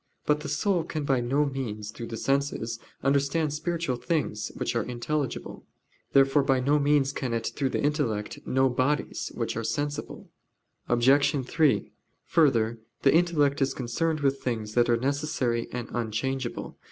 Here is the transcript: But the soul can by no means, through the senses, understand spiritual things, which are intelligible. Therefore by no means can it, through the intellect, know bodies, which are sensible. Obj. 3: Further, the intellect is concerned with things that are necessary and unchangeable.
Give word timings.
But 0.25 0.39
the 0.39 0.49
soul 0.49 0.83
can 0.83 1.05
by 1.05 1.19
no 1.21 1.45
means, 1.45 1.91
through 1.91 2.07
the 2.07 2.17
senses, 2.17 2.79
understand 3.03 3.53
spiritual 3.53 3.97
things, 3.97 4.51
which 4.55 4.75
are 4.75 4.81
intelligible. 4.81 5.63
Therefore 6.13 6.41
by 6.41 6.59
no 6.59 6.79
means 6.79 7.13
can 7.13 7.35
it, 7.35 7.51
through 7.55 7.69
the 7.69 7.83
intellect, 7.83 8.39
know 8.47 8.67
bodies, 8.67 9.31
which 9.35 9.55
are 9.55 9.63
sensible. 9.63 10.31
Obj. 10.89 11.45
3: 11.45 11.91
Further, 12.25 12.79
the 13.03 13.13
intellect 13.13 13.61
is 13.61 13.75
concerned 13.75 14.21
with 14.21 14.41
things 14.41 14.73
that 14.73 14.89
are 14.89 14.97
necessary 14.97 15.67
and 15.71 15.87
unchangeable. 15.93 16.79